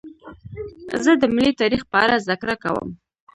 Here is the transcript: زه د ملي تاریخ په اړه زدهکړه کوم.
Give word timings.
زه 1.03 1.11
د 1.21 1.23
ملي 1.35 1.51
تاریخ 1.61 1.81
په 1.91 1.97
اړه 2.03 2.15
زدهکړه 2.23 2.55
کوم. 2.63 2.89